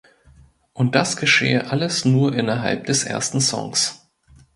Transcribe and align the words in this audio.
Und 0.73 0.95
das 0.95 1.15
geschehe 1.15 1.69
alles 1.69 2.05
nur 2.05 2.33
innerhalb 2.33 2.87
des 2.87 3.03
ersten 3.03 3.39
Songs. 3.39 4.09